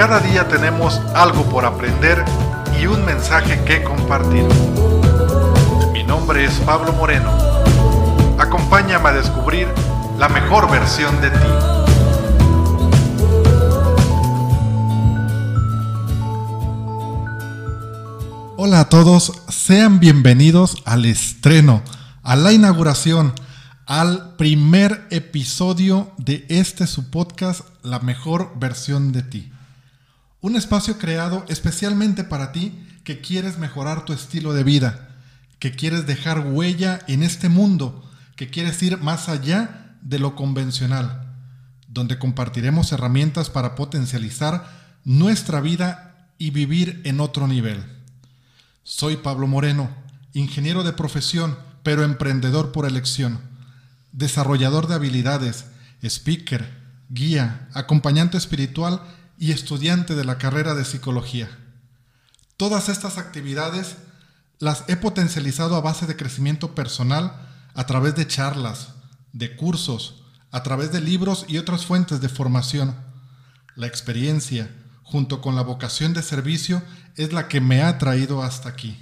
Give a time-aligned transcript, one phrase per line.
[0.00, 2.24] cada día tenemos algo por aprender
[2.80, 4.46] y un mensaje que compartir.
[5.92, 7.30] Mi nombre es Pablo Moreno.
[8.38, 9.68] Acompáñame a descubrir
[10.18, 11.46] la mejor versión de ti.
[18.56, 21.82] Hola a todos, sean bienvenidos al estreno,
[22.22, 23.34] a la inauguración,
[23.84, 29.52] al primer episodio de este su podcast, La mejor versión de ti.
[30.40, 35.08] Un espacio creado especialmente para ti que quieres mejorar tu estilo de vida,
[35.58, 41.34] que quieres dejar huella en este mundo, que quieres ir más allá de lo convencional,
[41.88, 44.66] donde compartiremos herramientas para potencializar
[45.04, 47.84] nuestra vida y vivir en otro nivel.
[48.82, 49.90] Soy Pablo Moreno,
[50.32, 53.50] ingeniero de profesión, pero emprendedor por elección
[54.12, 55.66] desarrollador de habilidades,
[56.02, 56.68] speaker,
[57.08, 59.02] guía, acompañante espiritual
[59.40, 61.48] y estudiante de la carrera de psicología.
[62.58, 63.96] Todas estas actividades
[64.58, 68.88] las he potencializado a base de crecimiento personal a través de charlas,
[69.32, 72.94] de cursos, a través de libros y otras fuentes de formación.
[73.76, 74.70] La experiencia,
[75.02, 76.82] junto con la vocación de servicio,
[77.16, 79.00] es la que me ha traído hasta aquí.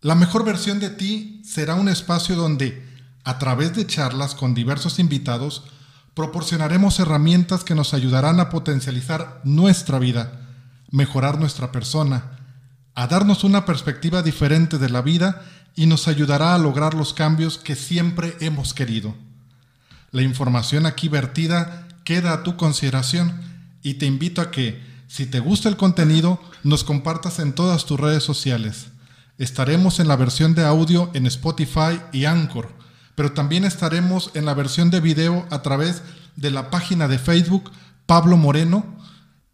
[0.00, 2.88] La mejor versión de ti será un espacio donde
[3.24, 5.64] a través de charlas con diversos invitados,
[6.14, 10.40] proporcionaremos herramientas que nos ayudarán a potencializar nuestra vida,
[10.90, 12.38] mejorar nuestra persona,
[12.94, 15.42] a darnos una perspectiva diferente de la vida
[15.74, 19.14] y nos ayudará a lograr los cambios que siempre hemos querido.
[20.10, 23.40] La información aquí vertida queda a tu consideración
[23.82, 27.98] y te invito a que, si te gusta el contenido, nos compartas en todas tus
[27.98, 28.88] redes sociales.
[29.38, 32.81] Estaremos en la versión de audio en Spotify y Anchor
[33.14, 36.02] pero también estaremos en la versión de video a través
[36.36, 37.70] de la página de Facebook
[38.06, 38.84] Pablo Moreno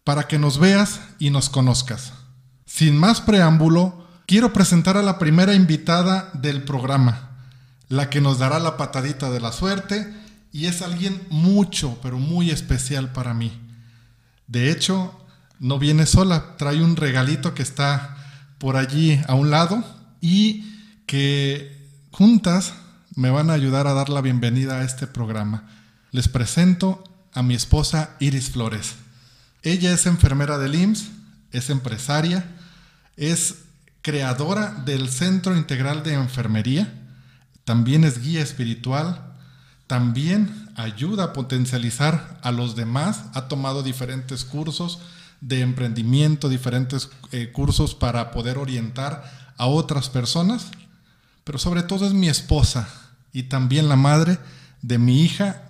[0.03, 2.13] para que nos veas y nos conozcas.
[2.65, 7.31] Sin más preámbulo, quiero presentar a la primera invitada del programa,
[7.87, 10.13] la que nos dará la patadita de la suerte
[10.51, 13.51] y es alguien mucho, pero muy especial para mí.
[14.47, 15.13] De hecho,
[15.59, 18.17] no viene sola, trae un regalito que está
[18.57, 19.83] por allí a un lado
[20.21, 20.65] y
[21.05, 22.73] que juntas
[23.15, 25.67] me van a ayudar a dar la bienvenida a este programa.
[26.11, 27.03] Les presento
[27.33, 28.95] a mi esposa Iris Flores.
[29.63, 31.09] Ella es enfermera del IMSS,
[31.51, 32.45] es empresaria,
[33.17, 33.55] es
[34.01, 36.93] creadora del Centro Integral de Enfermería,
[37.65, 39.35] también es guía espiritual,
[39.87, 44.99] también ayuda a potencializar a los demás, ha tomado diferentes cursos
[45.41, 49.23] de emprendimiento, diferentes eh, cursos para poder orientar
[49.57, 50.67] a otras personas,
[51.49, 52.87] pero sobre todo es mi esposa,
[53.33, 54.37] y también la madre
[54.83, 55.63] de mi hija,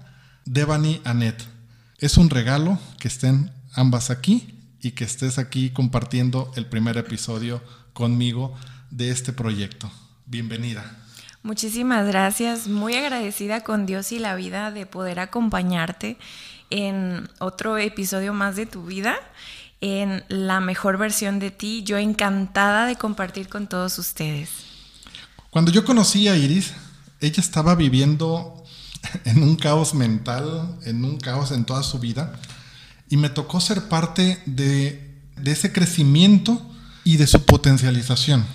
[0.43, 1.41] Devani Anet.
[1.99, 7.63] Es un regalo que estén ambas aquí y que estés aquí compartiendo el primer episodio
[7.93, 8.53] conmigo
[8.91, 9.89] de este proyecto.
[10.25, 10.83] Bienvenida.
[11.43, 16.17] Muchísimas gracias, muy agradecida con Dios y la vida de poder acompañarte
[16.71, 19.15] en otro episodio más de tu vida,
[19.79, 21.83] en la mejor versión de ti.
[21.83, 24.68] Yo encantada de compartir con todos ustedes.
[25.49, 26.73] Cuando yo conocí a Iris,
[27.21, 28.63] ella estaba viviendo
[29.25, 32.39] en un caos mental, en un caos en toda su vida,
[33.09, 36.61] y me tocó ser parte de, ese crecimiento
[37.03, 38.45] y de su potencialización.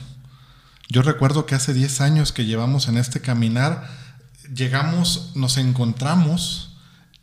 [0.88, 3.90] Yo recuerdo que hace 10 años que llevamos en este caminar,
[4.54, 6.73] llegamos, nos encontramos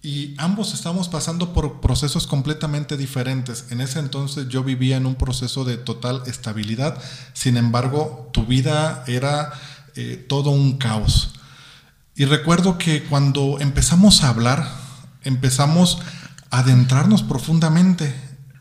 [0.04, 3.66] y ambos estamos pasando por procesos completamente diferentes.
[3.70, 6.98] En ese entonces yo vivía en un proceso de total estabilidad,
[7.34, 9.54] sin embargo tu vida era
[9.96, 11.34] eh, todo un caos.
[12.16, 14.68] Y recuerdo que cuando empezamos a hablar,
[15.24, 16.00] empezamos
[16.50, 18.14] a adentrarnos profundamente,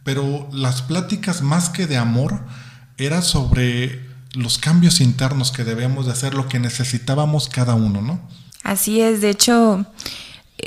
[0.05, 2.45] pero las pláticas más que de amor
[2.99, 8.21] eran sobre los cambios internos que debemos de hacer, lo que necesitábamos cada uno, ¿no?
[8.63, 9.87] Así es, de hecho,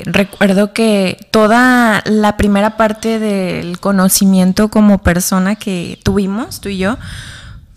[0.04, 6.98] recuerdo que toda la primera parte del conocimiento como persona que tuvimos, tú y yo,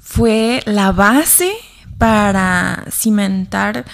[0.02, 1.52] fue la base
[1.98, 3.86] para cimentar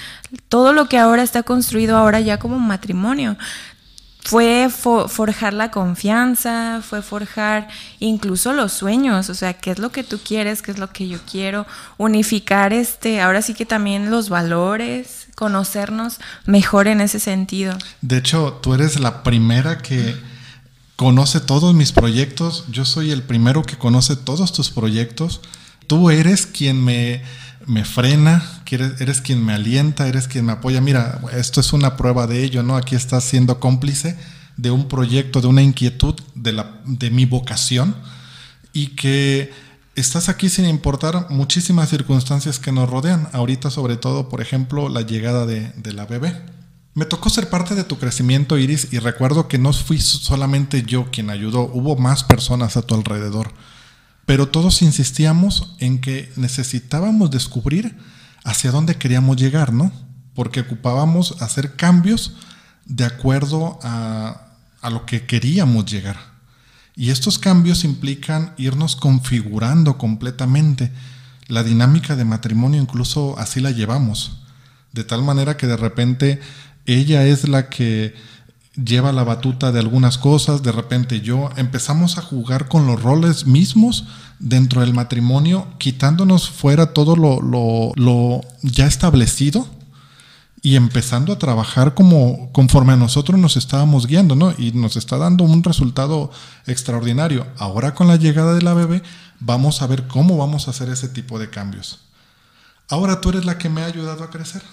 [0.50, 3.38] todo lo que ahora está construido ahora ya como matrimonio.
[4.25, 7.68] Fue forjar la confianza, fue forjar
[8.00, 11.10] incluso los sueños, o sea, qué es lo que tú quieres, qué es lo que
[11.10, 11.66] yo quiero,
[11.98, 17.78] unificar este, ahora sí que también los valores, conocernos mejor en ese sentido.
[18.02, 20.16] De hecho, tú eres la primera que
[20.96, 25.42] conoce todos mis proyectos, yo soy el primero que conoce todos tus proyectos,
[25.88, 27.24] tú eres quien me
[27.66, 28.44] me frena,
[29.00, 30.82] eres quien me alienta, eres quien me apoya.
[30.82, 32.76] Mira, esto es una prueba de ello, ¿no?
[32.76, 34.18] Aquí estás siendo cómplice
[34.58, 37.96] de un proyecto, de una inquietud, de, la, de mi vocación
[38.72, 39.52] y que
[39.95, 43.30] estás aquí sin importar muchísimas circunstancias que nos rodean.
[43.34, 46.42] Ahorita sobre todo, por ejemplo, la llegada de, la bebé.
[46.95, 51.10] Me tocó ser parte de tu crecimiento, Iris, y recuerdo que no fui solamente yo
[51.12, 53.51] quien ayudó, hubo más personas a tu alrededor.
[54.25, 57.98] Pero todos insistíamos en que necesitábamos descubrir
[58.44, 59.92] hacia dónde queríamos llegar, ¿no?
[60.36, 62.36] Porque ocupábamos hacer cambios
[62.86, 66.33] de acuerdo a lo que queríamos llegar.
[66.95, 70.92] Y estos cambios implican irnos configurando completamente.
[71.48, 74.44] La dinámica de matrimonio incluso así la llevamos.
[74.92, 76.40] De tal manera que de repente
[76.86, 78.13] ella es la que
[78.75, 83.46] lleva la batuta de algunas cosas, de repente yo empezamos a jugar con los roles
[83.46, 84.06] mismos
[84.39, 89.68] dentro del matrimonio, quitándonos fuera todo lo, ya establecido
[90.65, 94.56] y empezando a trabajar como conforme a nosotros nos estábamos guiando, ¿no?
[94.57, 96.31] Y nos está dando un resultado
[96.65, 97.45] extraordinario.
[97.57, 99.04] Ahora con la llegada de la bebé,
[99.42, 102.00] vamos a ver cómo vamos a hacer ese tipo de cambios.
[102.88, 104.63] Ahora tú eres la que me ha ayudado a crecer.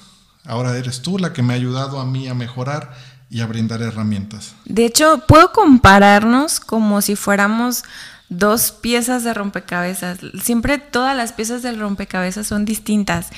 [0.44, 2.94] Ahora eres tú la que me ha ayudado a mí a mejorar
[3.28, 4.54] y a brindar herramientas.
[4.66, 7.82] De hecho, puedo compararnos como si fuéramos
[8.28, 10.20] dos piezas de rompecabezas.
[10.40, 13.30] Siempre todas las piezas del rompecabezas son distintas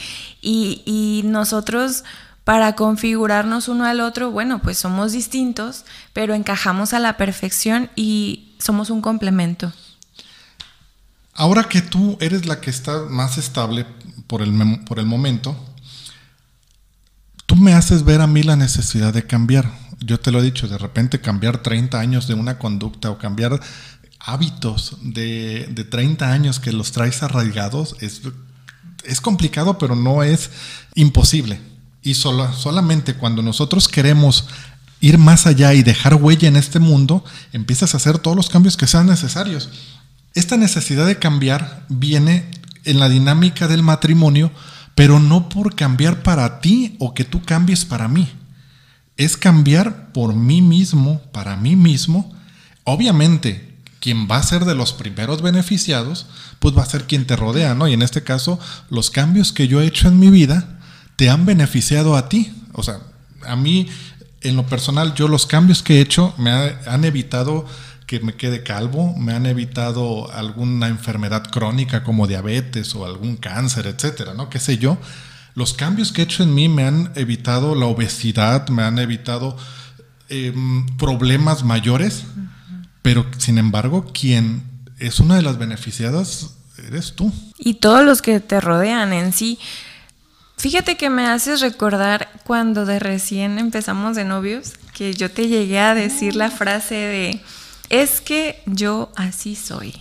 [0.43, 2.05] y, y, nosotros
[2.45, 8.55] para configurarnos uno al otro, bueno, pues somos distintos, pero encajamos a la perfección y
[8.59, 9.73] somos un complemento.
[11.35, 13.87] Ahora que tú eres la que está más estable
[14.27, 15.57] por el, por el momento,
[17.47, 19.71] tú me haces ver a mí la necesidad de cambiar.
[20.01, 23.61] Yo te lo he dicho, de repente cambiar 30 años de una conducta o cambiar
[24.19, 28.23] hábitos de, de 30 años que los traes arraigados es,
[29.05, 30.51] es complicado, pero no es
[30.95, 31.72] imposible.
[32.03, 34.47] Y solo, solamente cuando nosotros queremos
[35.01, 38.77] ir más allá y dejar huella en este mundo, empiezas a hacer todos los cambios
[38.77, 39.69] que sean necesarios.
[40.35, 42.51] Esta necesidad de cambiar viene
[42.85, 44.51] en la dinámica del matrimonio
[44.95, 48.31] pero no por cambiar para ti o que tú cambies para mí.
[49.17, 52.33] Es cambiar por mí mismo, para mí mismo.
[52.85, 56.27] Obviamente, quien va a ser de los primeros beneficiados,
[56.59, 57.89] pues va a ser quien te rodea, ¿no?
[57.89, 58.59] Y en este caso,
[58.91, 60.81] los cambios que yo he hecho en mi vida
[61.17, 62.53] te han beneficiado a ti.
[62.73, 63.01] O sea,
[63.47, 63.89] a mí,
[64.41, 67.67] en lo personal, yo los cambios que he hecho me han evitado
[68.13, 73.87] que me quede calvo, me han evitado alguna enfermedad crónica como diabetes o algún cáncer,
[73.87, 74.51] etcétera, ¿no?
[74.51, 74.99] ¿Qué sé yo?
[75.55, 79.57] Los cambios que he hecho en mí me han evitado la obesidad, me han evitado
[80.29, 82.25] em, problemas mayores,
[83.01, 84.63] pero sin embargo, quien
[84.99, 86.57] es una de las beneficiadas
[86.87, 87.33] eres tú.
[87.59, 89.59] Y todos los que te rodean en sí.
[90.57, 95.81] Fíjate que me haces recordar cuando de recién empezamos de novios, que yo te llegué
[95.81, 97.41] a decir la frase de
[97.89, 99.95] es que yo así soy.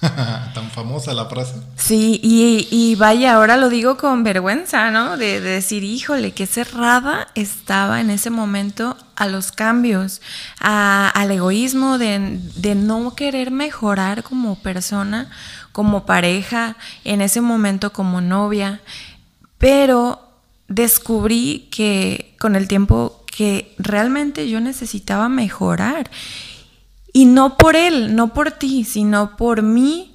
[0.00, 1.54] Tan famosa la frase.
[1.76, 5.16] Sí, y, vaya, ahora lo digo con vergüenza, ¿no?
[5.16, 10.20] De, decir, híjole, qué cerrada estaba en ese momento a los cambios,
[10.60, 15.30] al egoísmo de, de no querer mejorar como persona,
[15.72, 18.80] como pareja, en ese momento como novia.
[19.58, 20.20] Pero
[20.68, 26.10] descubrí que con el tiempo que realmente yo necesitaba mejorar
[27.12, 30.14] y no por él, no por ti, sino por mí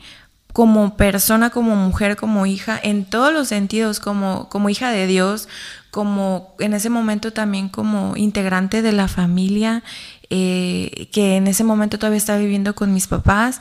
[0.54, 5.50] como persona, como mujer, como hija, en todos los sentidos, como, como hija de Dios,
[5.90, 9.84] como en ese momento también como integrante de la familia,
[10.30, 13.60] eh, que en ese momento todavía estaba viviendo con mis papás,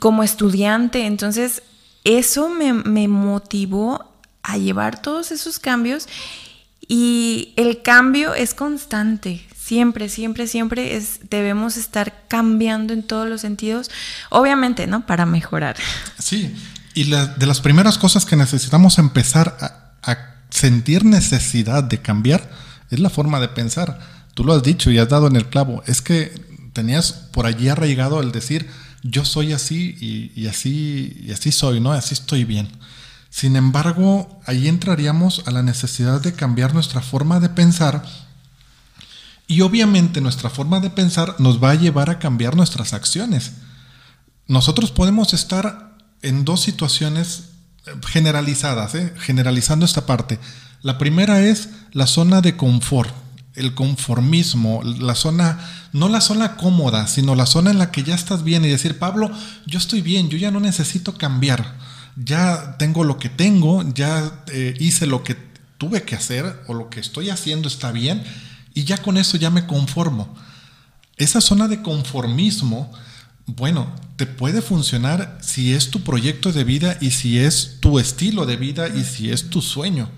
[0.00, 1.06] como estudiante.
[1.06, 1.62] Entonces,
[2.04, 4.11] eso me, me motivó
[4.42, 6.08] a llevar todos esos cambios
[6.88, 13.40] y el cambio es constante, Siempre, siempre, siempre es, debemos estar cambiando en todos los
[13.40, 13.92] sentidos,
[14.28, 15.06] obviamente, ¿no?
[15.06, 15.76] Para mejorar.
[16.18, 16.52] Sí,
[16.94, 19.56] y de las primeras cosas que necesitamos empezar
[20.02, 22.50] a, sentir necesidad de cambiar
[22.90, 23.98] es la forma de pensar.
[24.34, 25.82] Tú lo has dicho y has dado en el clavo.
[25.86, 26.34] Es que
[26.74, 28.68] tenías por allí arraigado el decir,
[29.02, 31.92] yo soy así y, y, así y así soy, ¿no?
[31.92, 32.68] Así estoy bien.
[33.32, 38.04] Sin embargo, ahí entraríamos a la necesidad de cambiar nuestra forma de pensar
[39.46, 43.52] y obviamente nuestra forma de pensar nos va a llevar a cambiar nuestras acciones.
[44.48, 47.44] Nosotros podemos estar en dos situaciones
[47.86, 49.14] eh, generalizadas, ¿eh?
[49.18, 50.38] generalizando esta parte.
[50.82, 53.14] La primera es la zona de confort,
[53.54, 55.58] el conformismo, la zona,
[55.94, 58.98] no la zona cómoda, sino la zona en la que ya estás bien y decir,
[58.98, 59.30] Pablo,
[59.64, 61.78] yo estoy bien, yo ya no necesito cambiar,
[62.16, 65.36] ya tengo lo que tengo, ya eh, hice lo que
[65.78, 68.22] tuve que hacer o lo que estoy haciendo está bien
[68.74, 70.34] y ya con eso ya me conformo.
[71.16, 72.92] Esa zona de conformismo,
[73.46, 78.46] bueno, te puede funcionar si es tu proyecto de vida y si es tu estilo
[78.46, 80.08] de vida y si es tu sueño.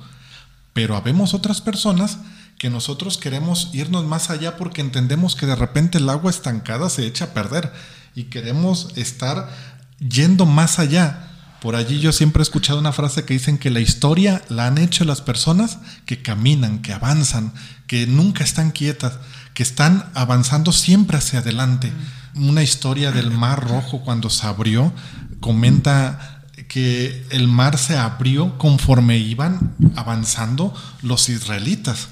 [0.73, 2.19] Pero habemos otras personas
[2.59, 7.07] que nosotros queremos irnos más allá porque entendemos que de repente el agua estancada se
[7.07, 7.73] echa a perder
[8.15, 9.51] y queremos estar
[9.99, 11.34] yendo más allá.
[11.65, 14.77] Por allí yo siempre he escuchado una frase que dicen que la historia la han
[14.77, 17.55] hecho las personas que caminan, que avanzan,
[17.87, 19.15] que nunca están quietas,
[19.55, 21.91] que están avanzando siempre hacia adelante.
[22.35, 24.93] Una historia del Mar Rojo cuando se abrió
[25.41, 32.09] comenta que el mar se abrió conforme iban avanzando los israelitas.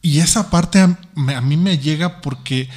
[0.00, 0.96] Y esa parte a,
[1.42, 2.70] mí me llega porque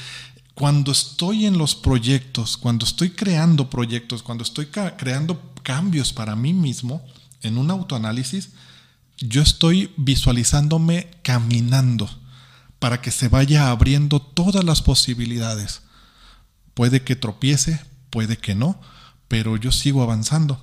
[0.56, 6.54] cuando estoy en los proyectos, cuando estoy creando proyectos, cuando estoy creando cambios para mí
[6.54, 7.06] mismo
[7.42, 8.50] en un autoanálisis,
[9.18, 12.10] yo estoy visualizándome caminando
[12.80, 15.82] para que se vaya abriendo todas las posibilidades.
[16.74, 18.82] Puede que tropiece, puede que no,
[19.28, 20.62] pero yo sigo avanzando.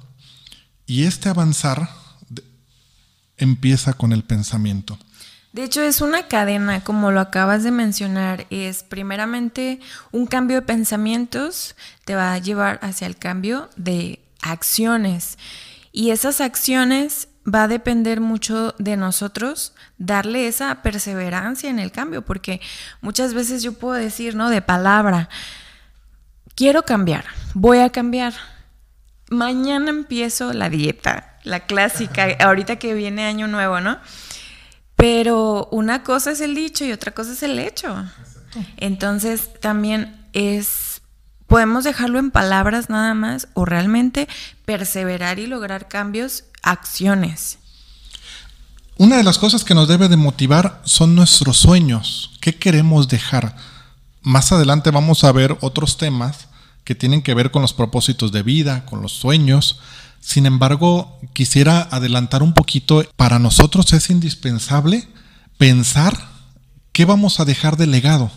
[0.87, 1.89] Y este avanzar
[3.37, 4.99] empieza con el pensamiento.
[5.53, 8.47] De hecho, es una cadena, como lo acabas de mencionar.
[8.51, 9.81] Es primeramente
[10.13, 11.75] un cambio de pensamientos
[12.05, 15.39] te va a llevar hacia el cambio de acciones.
[15.93, 22.23] Y esas acciones va a depender mucho de nosotros darle esa perseverancia en el cambio,
[22.23, 22.61] porque
[23.01, 24.51] muchas veces yo puedo decir, ¿no?
[24.51, 25.29] De palabra,
[26.55, 28.35] quiero cambiar, voy a cambiar.
[29.31, 33.99] Mañana empiezo la dieta, la clásica, ahorita que viene año nuevo, ¿no?
[34.97, 38.05] Pero una cosa es el dicho y otra cosa es el hecho.
[38.77, 40.88] Entonces también es,
[41.49, 44.29] podemos dejarlo en palabras nada más o realmente
[44.65, 47.59] perseverar y lograr cambios, acciones.
[48.97, 52.31] Una de las cosas que nos debe de motivar son nuestros sueños.
[52.41, 53.57] ¿Qué queremos dejar?
[54.23, 56.49] Más adelante vamos a ver otros temas
[56.85, 59.81] que tienen que ver con los propósitos de vida, con los sueños,
[60.21, 63.05] sin embargo, quisiera adelantar un poquito.
[63.17, 65.09] Para nosotros es indispensable
[65.57, 66.17] pensar
[66.93, 68.31] qué vamos a dejar de legado,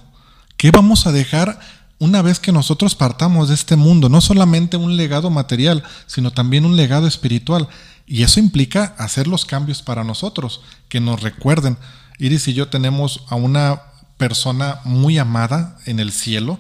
[0.57, 1.59] qué vamos a dejar
[2.01, 6.65] una vez que nosotros partamos de este mundo, no solamente un legado material, sino también
[6.65, 7.67] un legado espiritual.
[8.07, 11.77] Y eso implica hacer los cambios para nosotros, que nos recuerden.
[12.17, 13.83] Iris y yo tenemos a una
[14.17, 16.57] persona muy amada en el cielo,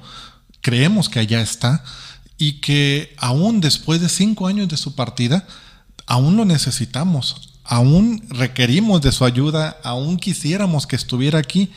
[0.61, 1.83] creemos que allá está,
[2.37, 5.47] y que aún después de cinco años de su partida,
[6.05, 11.71] aún lo necesitamos, aún requerimos de su ayuda, aún quisiéramos que estuviera aquí.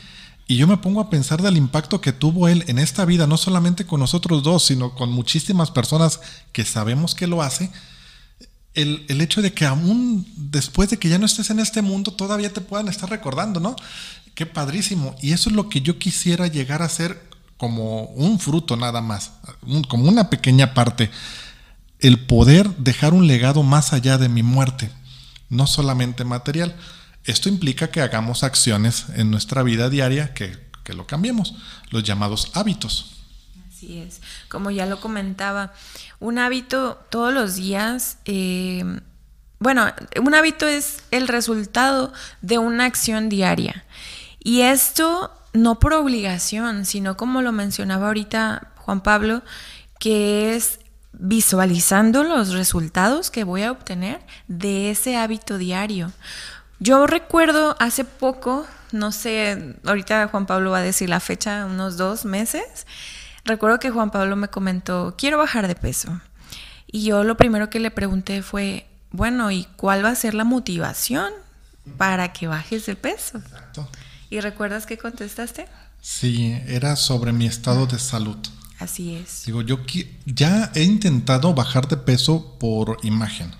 [0.47, 3.37] Y yo me pongo a pensar del impacto que tuvo él en esta vida, no
[3.37, 6.19] solamente con nosotros dos, sino con muchísimas personas
[6.51, 7.71] que sabemos que lo hace.
[8.75, 12.11] El, el, hecho de que aún después de que ya no estés en este mundo,
[12.11, 13.75] todavía te puedan estar recordando, ¿no?
[14.35, 15.15] Qué padrísimo.
[15.21, 19.31] Y eso es lo que yo quisiera llegar a ser como un fruto nada más,
[19.87, 21.09] como una pequeña parte,
[21.99, 24.91] el poder dejar un legado más allá de mi muerte,
[25.49, 26.75] no solamente material.
[27.25, 30.63] Esto implica que hagamos acciones en nuestra vida diaria que,
[30.93, 31.55] lo cambiemos,
[31.89, 33.15] los llamados hábitos.
[33.67, 35.73] Así es, como ya lo comentaba,
[36.19, 38.83] un hábito todos los días, eh,
[39.59, 39.87] bueno,
[40.21, 43.83] un hábito es el resultado de una acción diaria.
[44.39, 49.41] Y esto no por obligación, sino como lo mencionaba ahorita Juan Pablo,
[49.99, 50.79] que es
[51.13, 56.11] visualizando los resultados que voy a obtener de ese hábito diario.
[56.79, 61.97] Yo recuerdo hace poco, no sé, ahorita Juan Pablo va a decir la fecha, unos
[61.97, 62.85] dos meses,
[63.45, 66.21] recuerdo que Juan Pablo me comentó, quiero bajar de peso.
[66.87, 70.43] Y yo lo primero que le pregunté fue, bueno, ¿y cuál va a ser la
[70.43, 71.31] motivación
[71.97, 73.37] para que bajes de peso?
[73.37, 73.89] Exacto.
[74.29, 75.67] ¿Y recuerdas qué contestaste?
[76.01, 78.37] Sí, era sobre mi estado de salud.
[78.79, 79.43] Así es.
[79.45, 79.79] Digo, yo
[80.25, 83.51] ya he intentado bajar de peso por imagen.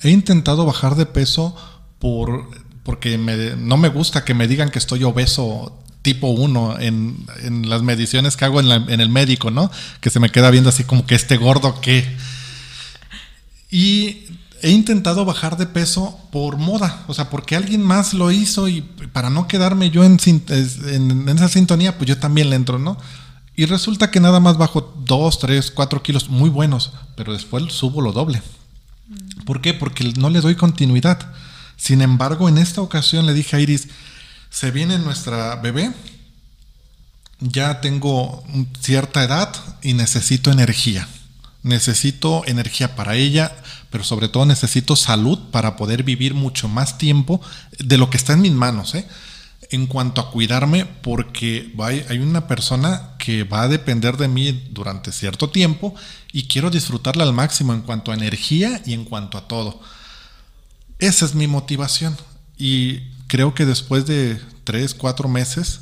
[0.00, 1.56] He intentado bajar de peso
[2.02, 2.50] por
[2.82, 7.24] porque no me gusta que me digan que estoy obeso tipo 1 en,
[7.68, 9.70] las mediciones que hago en, en, el médico, ¿no?
[10.00, 12.04] Que se me queda viendo así como que este gordo que...
[13.70, 14.24] Y
[14.62, 18.80] he intentado bajar de peso por moda, o sea, porque alguien más lo hizo y
[19.12, 20.18] para no quedarme yo en,
[21.28, 22.98] esa sintonía, pues yo también le entro, ¿no?
[23.54, 28.00] Y resulta que nada más bajo 2, 3, 4 kilos muy buenos, pero después subo
[28.00, 28.42] lo doble.
[29.44, 29.72] ¿Por qué?
[29.72, 31.32] Porque no le doy continuidad.
[31.82, 33.88] Sin embargo, en esta ocasión le dije a Iris,
[34.50, 35.90] se viene nuestra bebé,
[37.40, 38.44] ya tengo
[38.80, 41.08] cierta edad y necesito energía.
[41.64, 43.56] Necesito energía para ella,
[43.90, 47.40] pero sobre todo necesito salud para poder vivir mucho más tiempo
[47.80, 48.94] de lo que está en mis manos.
[48.94, 49.04] ¿eh?
[49.70, 51.74] en cuanto a cuidarme porque
[52.08, 55.94] hay una persona que va a depender de mí durante cierto tiempo
[56.30, 59.80] y quiero disfrutarla al máximo en cuanto a energía y en cuanto a todo.
[61.02, 62.16] Esa es mi motivación
[62.56, 65.80] y creo que después de tres, cuatro meses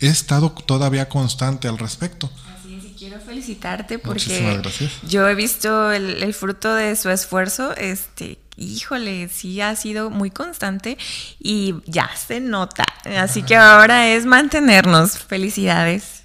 [0.00, 2.30] he estado todavía constante al respecto.
[2.54, 4.60] Así es, y quiero felicitarte porque
[5.08, 10.30] yo he visto el, el, fruto de su esfuerzo, este, híjole, sí ha sido muy
[10.30, 10.98] constante
[11.40, 12.84] y ya se nota.
[13.18, 15.16] Así que ahora es mantenernos.
[15.16, 16.24] Felicidades.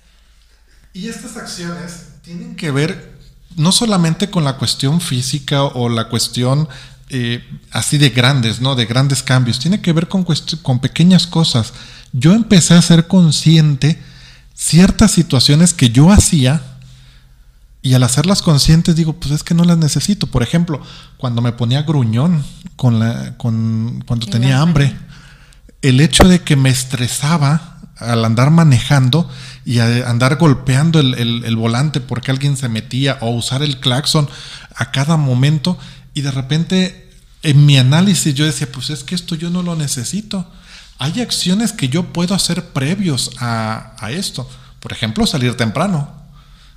[0.92, 3.14] Y estas acciones tienen que ver
[3.56, 6.68] no solamente con la cuestión física o la cuestión
[7.10, 8.76] eh, así de grandes, ¿no?
[8.76, 9.60] De grandes cambios.
[9.60, 10.26] Tiene que ver con,
[10.62, 11.74] con pequeñas cosas.
[12.12, 14.02] Yo empecé a ser consciente
[14.54, 16.62] ciertas situaciones que yo hacía
[17.82, 20.28] y al hacerlas conscientes digo, pues es que no las necesito.
[20.28, 20.82] Por ejemplo,
[21.18, 22.44] cuando me ponía gruñón
[22.78, 24.96] con la, con, cuando tenía hambre,
[25.82, 29.30] el hecho de que me estresaba al andar manejando
[29.66, 34.30] y andar golpeando el, el, volante porque alguien se metía o usar el claxon
[34.76, 35.78] a cada momento
[36.14, 37.10] y de repente
[37.42, 40.50] en mi análisis yo decía, pues es que esto yo no lo necesito.
[40.98, 44.50] Hay acciones que yo puedo hacer previos a, a esto.
[44.80, 46.24] Por ejemplo, salir temprano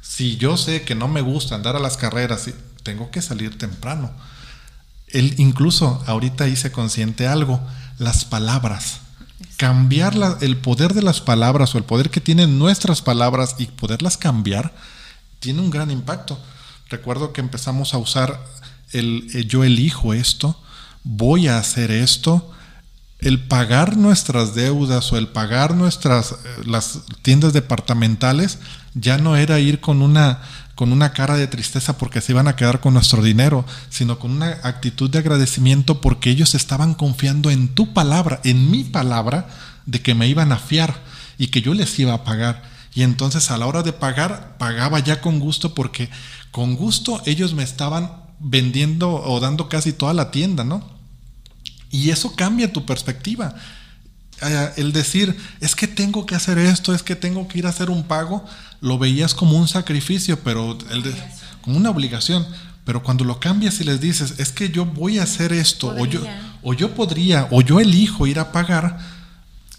[0.07, 2.49] si yo sé que no me gusta andar a las carreras,
[2.83, 4.11] tengo que salir temprano.
[5.09, 7.61] Él incluso ahorita hice consciente algo,
[7.99, 9.01] las palabras.
[9.57, 14.17] Cambiar el poder de las palabras o el poder que tienen nuestras palabras y poderlas
[14.17, 14.73] cambiar
[15.41, 16.39] tiene un gran impacto.
[16.89, 18.41] Recuerdo que empezamos a usar
[18.93, 20.61] el eh, yo elijo esto,
[21.05, 22.51] voy a hacer esto,
[23.19, 28.59] el pagar nuestras deudas o el pagar nuestras eh, las tiendas departamentales
[28.95, 30.41] ya no era ir con una
[30.77, 34.31] con una cara de tristeza porque se iban a quedar con nuestro dinero, sino con
[34.31, 39.49] una actitud de agradecimiento porque ellos estaban confiando en tu palabra, en mi palabra,
[39.87, 41.03] de que me iban a fiar
[41.39, 42.63] y que yo les iba a pagar.
[42.95, 46.11] Y entonces a la hora de pagar, pagaba ya con gusto porque
[46.51, 50.89] con gusto ellos me estaban vendiendo o dando casi toda la tienda, ¿no?
[51.91, 53.55] Y eso cambia tu perspectiva.
[54.43, 57.71] Eh, el decir, es que tengo que hacer esto, es que tengo que ir a
[57.71, 58.45] hacer un pago,
[58.81, 61.15] lo veías como un sacrificio, pero el
[61.63, 62.47] como una obligación.
[62.85, 66.07] Pero cuando lo cambias y les dices, es que yo voy a hacer esto, o
[66.07, 66.23] yo,
[66.63, 68.99] o yo podría, o yo elijo ir a pagar,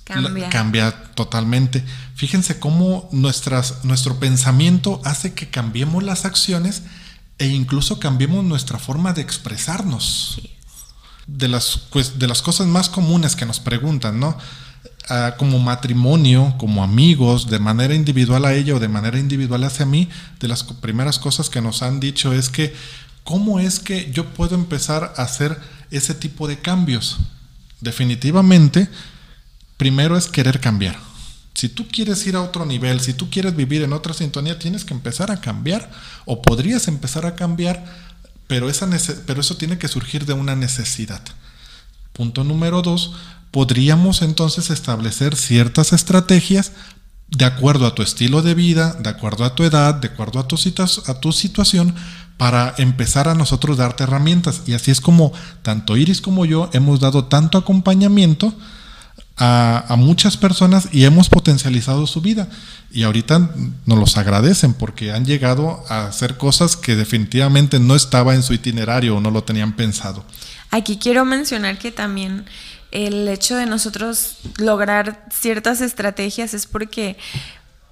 [0.04, 1.86] cambia, cambia totalmente.
[2.16, 6.82] Fíjense cómo nuestras, nuestro pensamiento hace que cambiemos las acciones
[7.38, 10.40] e incluso cambiemos nuestra forma de expresarnos
[11.28, 14.38] de las, pues, de las cosas más comunes que nos preguntan, ¿no?
[15.10, 19.86] Ah, como matrimonio, como amigos, de manera individual a ella o de manera individual hacia
[19.86, 22.74] mí, de las primeras cosas que nos han dicho es que,
[23.24, 25.60] ¿cómo es que yo puedo empezar a hacer
[25.92, 27.18] ese tipo de cambios?
[27.80, 28.90] Definitivamente,
[29.78, 31.07] primero es querer cambiar.
[31.58, 34.86] Si tú quieres ir a otro nivel, si tú quieres vivir en otra sintonía, tienes
[34.86, 35.90] que empezar a cambiar
[36.26, 37.84] o podrías empezar a cambiar
[38.46, 41.22] pero, eso tiene que surgir de una necesidad.
[42.14, 43.14] Punto número dos,
[43.50, 46.74] podríamos entonces establecer ciertas estrategias
[47.30, 50.44] de acuerdo a tu estilo de vida, de acuerdo a tu edad, de acuerdo a
[50.44, 51.96] a tu situación,
[52.38, 54.62] para empezar a nosotros darte herramientas.
[54.68, 58.54] Y así es como tanto Iris como yo hemos dado tanto acompañamiento
[59.38, 62.48] a, muchas personas y hemos potencializado su vida.
[62.92, 63.52] Y ahorita
[63.86, 68.54] nos los agradecen porque han llegado a hacer cosas que definitivamente no estaba en su
[68.54, 70.26] itinerario o no lo tenían pensado.
[70.72, 72.46] Aquí quiero mencionar que también
[72.92, 77.18] el hecho de nosotros lograr ciertas estrategias es porque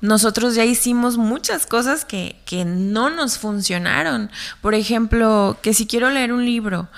[0.02, 4.32] nosotros ya hicimos muchas cosas que, que no nos funcionaron.
[4.62, 6.90] Por ejemplo, que si quiero leer un libro,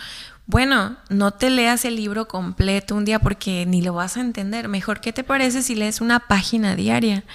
[0.48, 4.70] bueno, no te leas el libro completo un día porque ni lo vas a entender.
[4.70, 7.26] Mejor, ¿qué te parece si lees una página diaria?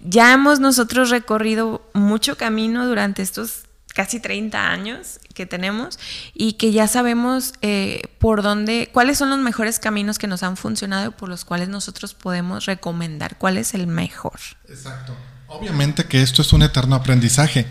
[0.00, 5.98] Ya hemos nosotros recorrido mucho camino durante estos casi 30 años que tenemos
[6.34, 10.56] y que ya sabemos eh, por dónde, cuáles son los mejores caminos que nos han
[10.56, 14.38] funcionado y por los cuales nosotros podemos recomendar cuál es el mejor.
[14.68, 15.16] Exacto.
[15.48, 17.66] Obviamente que esto es un eterno aprendizaje.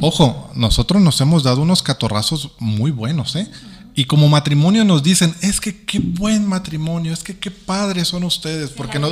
[0.00, 3.50] Ojo, nosotros nos hemos dado unos catorrazos muy buenos, ¿eh?
[3.98, 8.24] Y como matrimonio nos dicen, es que qué buen matrimonio, es que qué padres son
[8.24, 9.08] ustedes, porque no,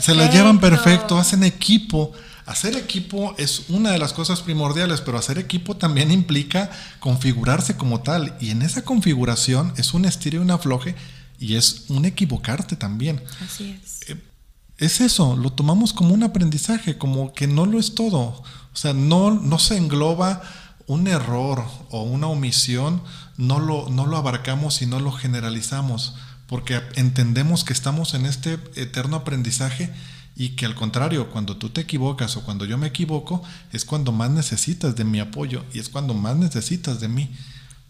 [0.00, 2.12] se la llevan perfecto, hacen equipo.
[2.44, 6.68] Hacer equipo es una de las cosas primordiales, pero hacer equipo también implica
[6.98, 8.36] configurarse como tal.
[8.40, 10.96] Y en esa configuración es un estilo y un afloje
[11.38, 13.22] y es un equivocarte también.
[13.40, 14.10] Así es.
[14.10, 14.20] Eh,
[14.78, 18.18] es eso, lo tomamos como un aprendizaje, como que no lo es todo.
[18.20, 20.42] O sea, no, no se engloba
[20.86, 23.02] un error o una omisión
[23.36, 26.14] no lo, no lo abarcamos y no lo generalizamos.
[26.46, 29.90] porque entendemos que estamos en este eterno aprendizaje
[30.36, 33.42] y que al contrario, cuando tú te equivocas o cuando yo me equivoco,
[33.72, 37.30] es cuando más necesitas de mi apoyo y es cuando más necesitas de mí.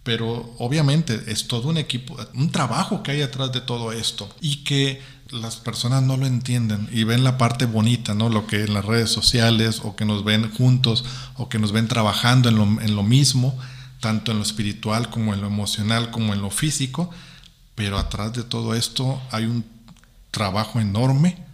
[0.03, 4.57] Pero obviamente es todo un equipo, un trabajo que hay atrás de todo esto y
[4.65, 5.01] que
[5.35, 8.29] las personas no lo entienden y ven la parte bonita, ¿no?
[8.29, 11.05] Lo que en las redes sociales o que nos ven juntos
[11.37, 13.59] o que nos ven trabajando en lo, en lo mismo,
[14.01, 17.11] tanto en lo espiritual como en lo emocional como en lo físico,
[17.75, 19.65] pero atrás de todo esto hay un
[20.31, 21.45] trabajo enorme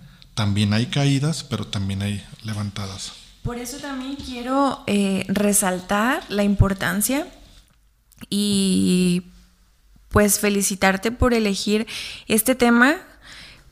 [0.40, 3.12] también hay caídas, pero también hay levantadas.
[3.42, 7.26] Por eso también quiero eh, resaltar la importancia
[8.30, 9.24] y
[10.08, 11.86] pues felicitarte por elegir
[12.26, 12.96] este tema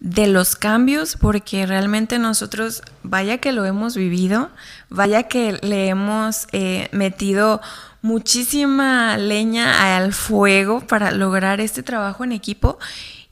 [0.00, 4.50] de los cambios, porque realmente nosotros, vaya que lo hemos vivido,
[4.90, 7.60] vaya que le hemos eh, metido
[8.00, 12.78] muchísima leña al fuego para lograr este trabajo en equipo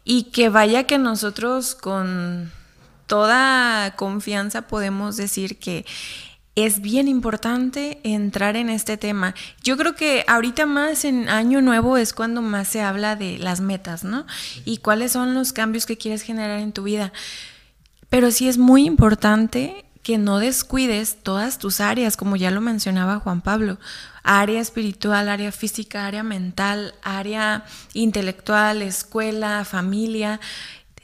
[0.05, 2.51] y que vaya que nosotros con
[3.07, 5.87] toda confianza podemos decir que
[6.57, 9.35] es bien importante entrar en este tema.
[9.63, 13.61] Yo creo que ahorita más en Año Nuevo es cuando más se habla de las
[13.61, 14.27] metas, ¿no?
[14.65, 17.13] Y cuáles son los cambios que quieres generar en tu vida.
[18.09, 23.21] Pero sí es muy importante que no descuides todas tus áreas, como ya lo mencionaba
[23.21, 23.79] Juan Pablo.
[24.23, 30.41] Área espiritual, área física, área mental, área intelectual, escuela, familia.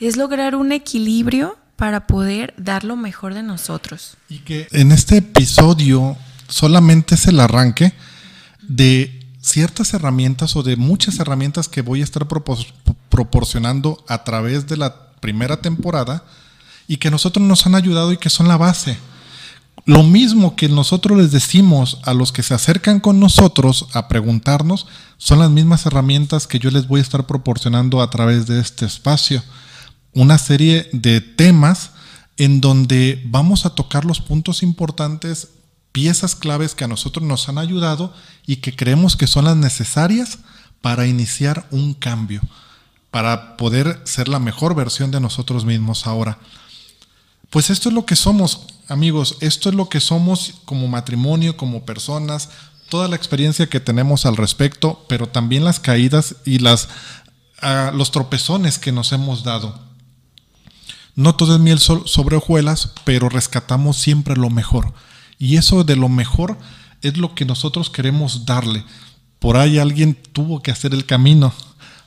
[0.00, 4.16] Es lograr un equilibrio para poder dar lo mejor de nosotros.
[4.28, 6.16] Y que en este episodio
[6.46, 7.92] solamente es el arranque
[8.62, 12.28] de ciertas herramientas o de muchas herramientas que voy a estar
[13.08, 16.22] proporcionando a través de la primera temporada
[16.86, 18.96] y que nosotros nos han ayudado y que son la base.
[19.84, 24.86] Lo mismo que nosotros les decimos a los que se acercan con nosotros a preguntarnos,
[25.18, 28.86] son las mismas herramientas que yo les voy a estar proporcionando a través de este
[28.86, 29.42] espacio
[30.14, 31.90] una serie de temas
[32.36, 35.48] en donde vamos a tocar los puntos importantes,
[35.92, 38.12] piezas claves que a nosotros nos han ayudado
[38.46, 40.38] y que creemos que son las necesarias
[40.80, 42.40] para iniciar un cambio,
[43.10, 46.38] para poder ser la mejor versión de nosotros mismos ahora.
[47.50, 51.84] Pues esto es lo que somos, amigos, esto es lo que somos como matrimonio, como
[51.84, 52.48] personas,
[52.88, 56.88] toda la experiencia que tenemos al respecto, pero también las caídas y las,
[57.60, 59.91] ah, los tropezones que nos hemos dado.
[61.14, 64.94] No todo es miel sobre hojuelas, pero rescatamos siempre lo mejor.
[65.38, 66.58] Y eso de lo mejor
[67.02, 68.84] es lo que nosotros queremos darle.
[69.38, 71.52] Por ahí alguien tuvo que hacer el camino.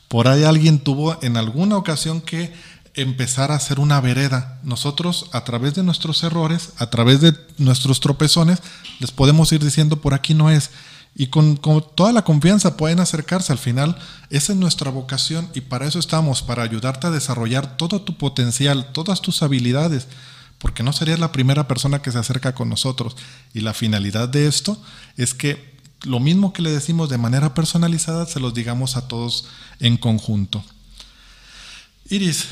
[0.07, 2.53] Por ahí alguien tuvo en alguna ocasión que
[2.95, 4.59] empezar a hacer una vereda.
[4.63, 8.59] Nosotros, a través de nuestros errores, a través de nuestros tropezones,
[8.99, 10.71] les podemos ir diciendo por aquí no es.
[11.17, 13.97] Y con, toda la confianza pueden acercarse al final.
[14.30, 18.91] Esa es nuestra vocación y para eso estamos, para ayudarte a desarrollar todo tu potencial,
[18.91, 20.08] todas tus habilidades,
[20.60, 23.15] porque no serías la primera persona que se acerca con nosotros.
[23.54, 24.82] Y la finalidad de esto
[25.15, 29.45] es que lo mismo que le decimos de manera personalizada, se los digamos a todos
[29.80, 30.63] en conjunto.
[32.10, 32.45] Iris,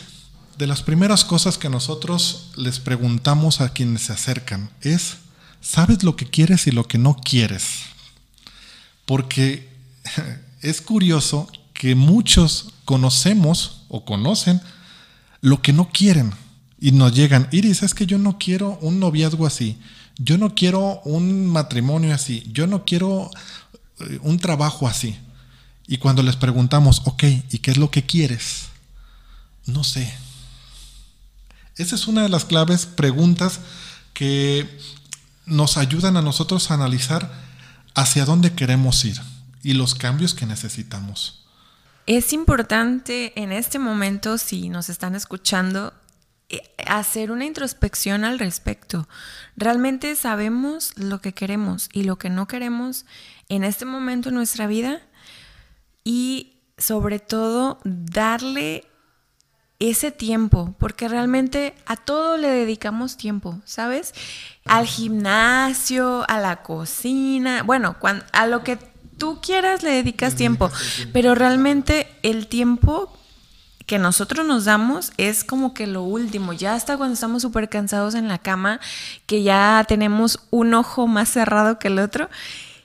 [0.58, 5.18] de las primeras cosas que nosotros les preguntamos a quienes se acercan es,
[5.62, 7.93] ¿sabes lo que quieres y lo que no quieres?
[9.06, 9.70] Porque
[10.62, 14.62] es curioso que muchos conocemos o conocen
[15.42, 16.34] lo que no quieren
[16.80, 19.78] y nos llegan, Iris, es que yo no quiero un noviazgo así,
[20.18, 23.30] yo no quiero un matrimonio así, yo no quiero
[24.00, 25.18] eh, un trabajo así.
[25.88, 28.66] Y cuando les preguntamos, ok, ¿y qué es lo que quieres?
[29.66, 30.14] No sé.
[31.78, 33.62] Esa es una de las claves preguntas
[34.14, 34.68] que
[35.46, 37.43] nos ayudan a nosotros a analizar
[37.96, 39.20] hacia dónde queremos ir
[39.62, 41.46] y los cambios que necesitamos.
[42.06, 45.94] Es importante en este momento, si nos están escuchando,
[46.50, 49.08] eh, hacer una introspección al respecto.
[49.56, 53.06] ¿Realmente sabemos lo que queremos y lo que no queremos
[53.48, 55.02] en este momento en nuestra vida?
[56.04, 58.86] Y sobre todo, darle
[59.80, 64.14] ese tiempo, porque realmente a todo le dedicamos tiempo, ¿sabes?
[64.66, 67.96] Al gimnasio, a la cocina, bueno,
[68.32, 68.78] a lo que
[69.18, 70.72] tú quieras le dedicas tiempo,
[71.12, 73.18] pero realmente el tiempo
[73.86, 78.16] que nosotros nos damos es como que lo último, ya hasta cuando estamos súper cansados
[78.16, 78.80] en la cama,
[79.26, 82.30] que ya tenemos un ojo más cerrado que el otro.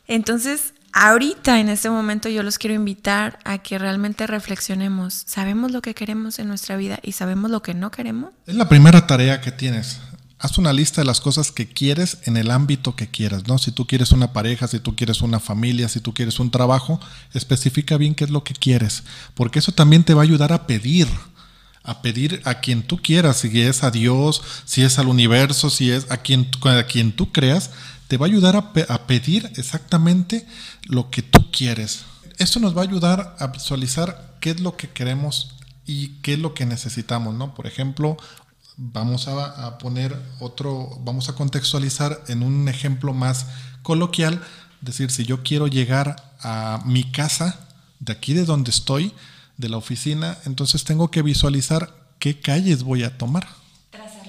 [0.08, 5.24] Entonces, ahorita, en este momento, yo los quiero invitar a que realmente reflexionemos.
[5.26, 8.30] ¿Sabemos lo que queremos en nuestra vida y sabemos lo que no queremos?
[8.46, 10.00] Es la primera tarea que tienes.
[10.40, 13.58] Haz una lista de las cosas que quieres en el ámbito que quieras, ¿no?
[13.58, 17.00] Si tú quieres una pareja, si tú quieres una familia, si tú quieres un trabajo,
[17.34, 19.02] especifica bien qué es lo que quieres,
[19.34, 21.08] porque eso también te va a ayudar a pedir.
[21.82, 25.90] a pedir a quien tú quieras, si es a Dios, si es al universo, si
[25.90, 27.70] es a quien, a quien tú creas,
[28.08, 30.46] te va a ayudar a, a pedir exactamente
[30.84, 32.04] lo que tú quieres.
[32.38, 35.54] Esto nos va a ayudar a visualizar qué es lo que queremos
[35.86, 37.54] y qué es lo que necesitamos, ¿no?
[37.54, 38.16] Por ejemplo,
[38.78, 43.46] vamos a, poner otro, vamos a contextualizar en un ejemplo más
[43.82, 44.40] coloquial,
[44.80, 47.58] decir, si yo quiero llegar a mi casa,
[47.98, 49.12] de aquí de donde estoy,
[49.56, 53.48] de la oficina, entonces tengo que visualizar qué calles voy a tomar.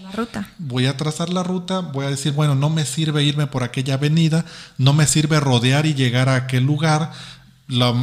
[0.09, 0.49] La ruta.
[0.57, 3.95] Voy a trazar la ruta, voy a decir, bueno, no me sirve irme por aquella
[3.95, 4.45] avenida,
[4.77, 7.11] no me sirve rodear y llegar a aquel lugar,
[7.69, 7.93] lo,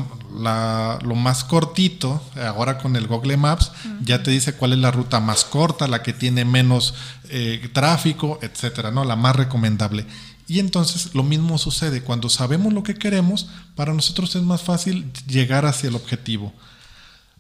[1.17, 5.45] más cortito, ahora con el Google Maps, ya te dice cuál es la ruta más
[5.45, 6.95] corta, la que tiene menos
[7.29, 9.05] eh, tráfico, etcétera, ¿no?
[9.05, 10.07] La más recomendable.
[10.49, 15.11] Y entonces lo mismo sucede, cuando sabemos lo que queremos, para nosotros es más fácil
[15.27, 16.53] llegar hacia el objetivo.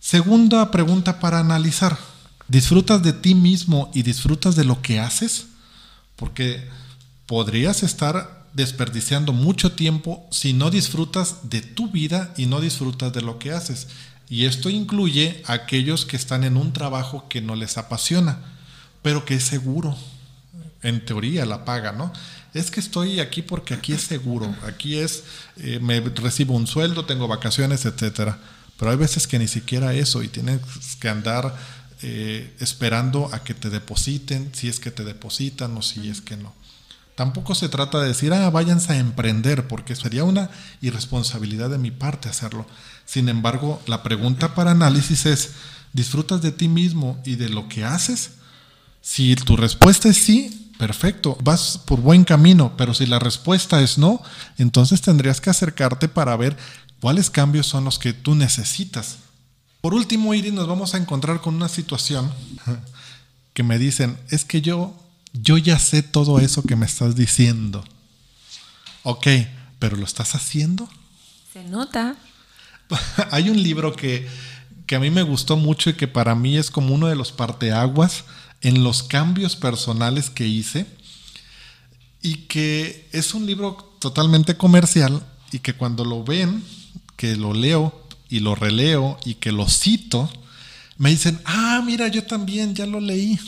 [0.01, 1.97] Segunda pregunta para analizar.
[2.49, 5.47] ¿Disfrutas de ti mismo y disfrutas de lo que haces?
[6.15, 6.69] Porque
[7.27, 13.21] podrías estar desperdiciando mucho tiempo si no disfrutas de tu vida y no disfrutas de
[13.21, 13.89] lo que haces.
[14.29, 18.39] Y esto incluye a aquellos que están en un trabajo que no les apasiona,
[19.03, 19.97] pero que es seguro.
[20.83, 22.13] En teoría la paga, ¿no?
[22.55, 25.25] Es que estoy aquí porque aquí es seguro, aquí es,
[25.57, 28.39] eh, me recibo un sueldo, tengo vacaciones, etcétera.
[28.79, 30.61] Pero hay veces que ni siquiera eso y tienes
[31.01, 31.55] que andar
[32.03, 36.37] eh, esperando a que te depositen, si es que te depositan o si es que
[36.37, 36.53] no.
[37.15, 40.51] Tampoco se trata de decir, ah, váyanse a emprender, porque sería una
[40.83, 42.67] irresponsabilidad de mi parte hacerlo.
[43.07, 45.53] Sin embargo, la pregunta para análisis es,
[45.95, 48.33] ¿disfrutas de ti mismo y de lo que haces?
[49.01, 53.97] Si tu respuesta es sí, perfecto, vas por buen camino, pero si la respuesta es
[53.97, 54.21] no,
[54.59, 56.57] entonces tendrías que acercarte para ver
[57.01, 59.17] cuáles cambios son los que tú necesitas.
[59.87, 62.29] Por último, Iris, nos vamos a encontrar con una situación
[63.55, 64.93] que me dicen, es que yo
[65.33, 67.85] yo ya sé todo eso que me estás diciendo.
[69.05, 69.29] Ok,
[69.79, 70.89] pero ¿lo estás haciendo?
[71.53, 72.17] Se nota.
[73.31, 74.27] Hay un libro que,
[74.89, 77.31] que a mí me gustó mucho y que para mí es como uno de los
[77.31, 78.25] parteaguas
[78.63, 80.85] en los cambios personales que hice
[82.23, 86.65] y que es un libro totalmente comercial y que cuando lo ven,
[87.17, 90.31] que lo leo y lo releo y que lo cito,
[90.99, 93.39] me dicen, ah, mira, yo también ya lo leí.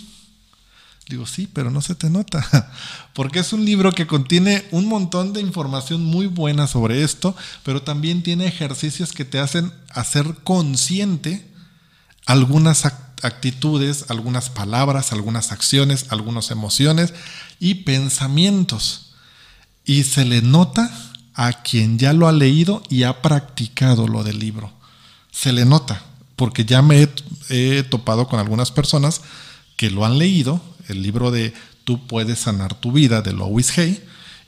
[1.09, 2.71] Digo, sí, pero no se te nota,
[3.15, 7.83] porque es un libro que contiene un montón de información muy buena sobre esto, pero
[7.83, 11.49] también tiene ejercicios que te hacen hacer consciente
[12.27, 12.85] algunas
[13.23, 17.15] actitudes, algunas palabras, algunas acciones, algunas emociones
[17.59, 19.15] y pensamientos.
[19.87, 20.93] Y se le nota
[21.39, 24.73] a quien ya lo ha leído y ha practicado lo del libro.
[25.31, 26.03] Se le nota,
[26.35, 27.09] porque ya me
[27.49, 29.21] he, topado con algunas personas
[29.77, 34.03] que lo han leído el libro de Tú puedes sanar tu vida de Lois Hay,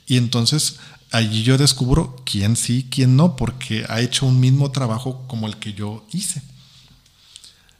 [0.05, 0.79] y entonces
[1.11, 5.55] allí yo descubro quién sí, quién no, porque ha hecho un mismo trabajo como el
[5.55, 6.41] que yo hice.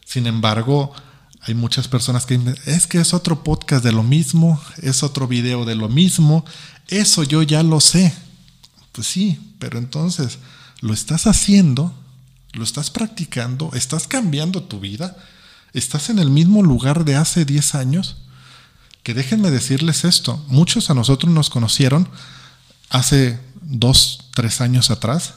[0.06, 0.94] Sin embargo,
[1.42, 5.28] hay muchas personas que dicen, es que es otro podcast de lo mismo, es otro
[5.28, 6.46] video de lo mismo,
[6.88, 8.14] eso yo ya lo sé.
[8.92, 10.40] Pues sí, pero entonces,
[10.82, 11.94] ¿lo estás haciendo?
[12.54, 13.72] ¿Lo estás practicando?
[13.74, 15.18] ¿Estás cambiando tu vida?
[15.74, 18.18] ¿Estás en el mismo lugar de hace 10 años?
[19.04, 22.08] que déjenme decirles esto, muchos a nosotros nos conocieron
[22.90, 25.36] hace dos, tres años atrás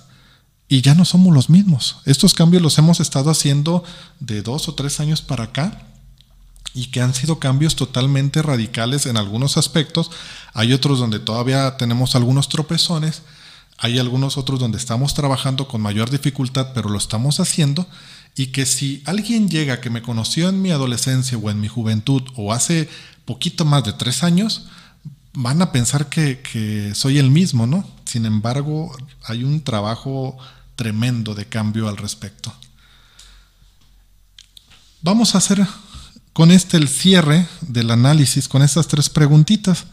[0.68, 1.96] y ya no somos los mismos.
[2.04, 3.84] Estos cambios los hemos estado haciendo
[4.20, 5.86] de dos o tres años para acá
[6.74, 10.10] y que han sido cambios totalmente radicales en algunos aspectos.
[10.52, 13.22] Hay otros donde todavía tenemos algunos tropezones,
[13.78, 17.86] hay algunos otros donde estamos trabajando con mayor dificultad, pero lo estamos haciendo.
[18.36, 22.22] Y que si alguien llega que me conoció en mi adolescencia o en mi juventud
[22.36, 22.88] o hace
[23.24, 24.66] poquito más de tres años,
[25.34, 27.88] van a pensar que, soy el mismo, ¿no?
[28.04, 30.36] Sin embargo, hay un trabajo
[30.76, 32.54] tremendo de cambio al respecto.
[35.02, 35.66] Vamos a hacer
[36.32, 39.84] con este el cierre del análisis, con estas tres preguntitas.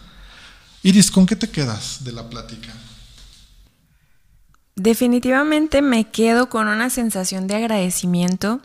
[0.83, 2.73] Iris, ¿con qué te quedas de la plática?
[4.81, 8.61] Definitivamente me quedo con una sensación de agradecimiento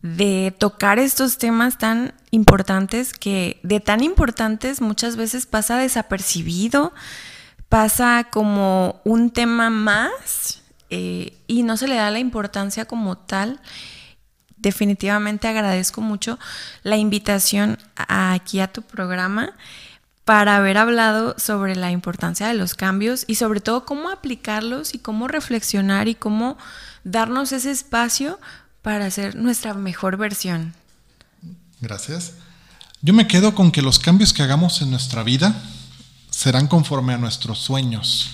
[0.00, 6.94] de tocar estos temas tan importantes que de tan importantes muchas veces pasa desapercibido,
[7.68, 13.60] pasa como un tema más eh, y no se le da la importancia como tal.
[14.56, 16.38] Definitivamente agradezco mucho
[16.84, 19.52] la invitación aquí a tu programa
[20.24, 24.98] para haber hablado sobre la importancia de los cambios y sobre todo cómo aplicarlos y
[24.98, 26.56] cómo reflexionar y cómo
[27.04, 28.38] darnos ese espacio
[28.80, 30.74] para ser nuestra mejor versión.
[31.80, 32.34] Gracias.
[33.02, 35.54] Yo me quedo con que los cambios que hagamos en nuestra vida
[36.30, 38.30] serán conforme a nuestros sueños.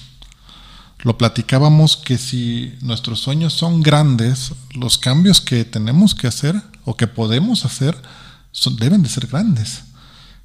[1.02, 6.96] Lo platicábamos que si nuestros sueños son grandes, los cambios que tenemos que hacer o
[6.96, 8.00] que podemos hacer
[8.78, 9.82] deben de ser grandes.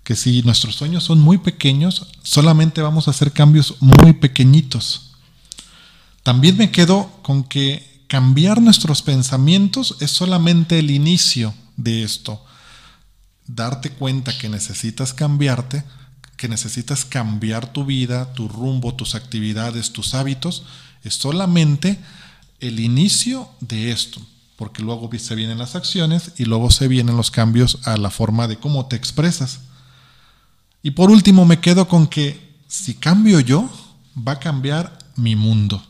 [0.06, 5.12] Que si nuestros sueños son muy pequeños, solamente vamos a hacer cambios muy pequeñitos.
[6.24, 12.42] También me quedo con que cambiar nuestros pensamientos es solamente el inicio de esto
[13.48, 15.84] darte cuenta que necesitas cambiarte,
[16.38, 20.64] que necesitas cambiar tu vida, tu rumbo, tus actividades, tus hábitos,
[21.04, 22.00] es solamente
[22.60, 24.20] el inicio de esto,
[24.56, 28.48] porque luego se vienen las acciones y luego se vienen los cambios a la forma
[28.48, 29.60] de cómo te expresas.
[30.86, 33.68] Y por último me quedo con que si cambio yo,
[34.16, 35.84] va a cambiar mi mundo.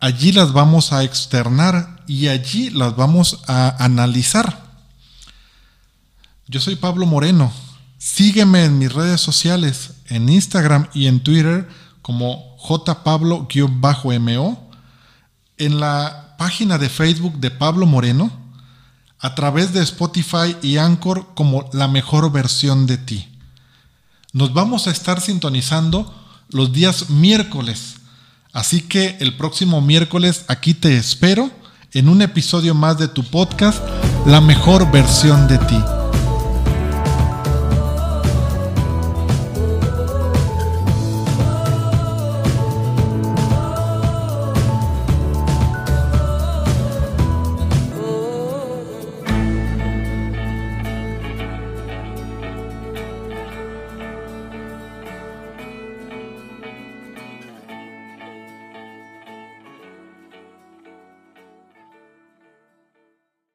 [0.00, 4.72] allí las vamos a externar y allí las vamos a analizar.
[6.48, 7.52] Yo soy Pablo Moreno.
[7.98, 11.68] Sígueme en mis redes sociales, en Instagram y en Twitter
[12.02, 13.48] como jpablo-mo,
[15.56, 18.32] en la página de Facebook de Pablo Moreno,
[19.20, 23.31] a través de Spotify y Anchor como la mejor versión de ti.
[24.32, 26.14] Nos vamos a estar sintonizando
[26.50, 27.96] los días miércoles
[28.52, 31.50] Así que el próximo miércoles aquí te espero
[31.92, 33.82] en un episodio más de tu podcast,
[34.26, 36.01] La mejor versión de ti.